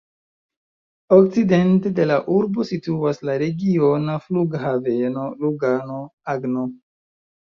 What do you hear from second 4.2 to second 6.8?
Flughaveno Lugano-Agno.